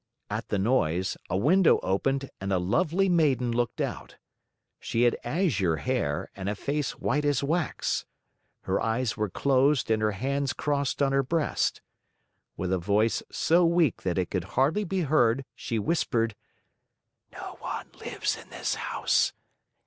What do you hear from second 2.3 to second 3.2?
and a lovely